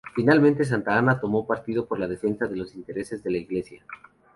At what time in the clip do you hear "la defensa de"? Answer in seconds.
1.99-2.55